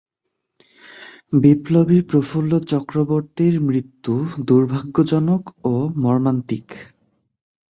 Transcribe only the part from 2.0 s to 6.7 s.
প্রফুল্ল চক্রবর্তীর মৃত্যু দুর্ভাগ্যজনক ও মর্মান্তিক।